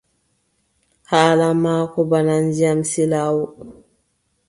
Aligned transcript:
Haala 1.09 1.47
maako 1.63 1.99
bana 2.11 2.33
ndiyam 2.45 2.79
silaawo. 2.91 3.45